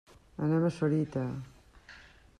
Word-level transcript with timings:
Anem 0.45 0.65
a 0.69 0.71
Sorita. 0.79 1.27